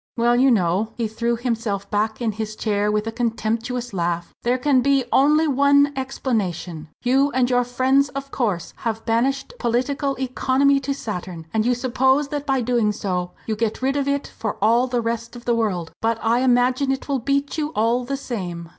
[0.17, 4.57] Well, you know," he threw himself back in his chair with a contemptuous laugh, "there
[4.57, 6.89] can be only one explanation.
[7.03, 12.29] You and your friends, of course, have banished political economy to Saturn and you suppose
[12.29, 15.53] that by doing so you get rid of it for all the rest of the
[15.53, 15.91] world.
[16.01, 18.69] But I imagine it will beat you, all the same!"